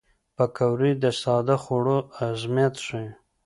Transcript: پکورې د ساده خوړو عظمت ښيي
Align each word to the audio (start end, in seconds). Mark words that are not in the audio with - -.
پکورې 0.35 0.91
د 1.03 1.05
ساده 1.21 1.55
خوړو 1.63 1.97
عظمت 2.21 2.73
ښيي 2.85 3.09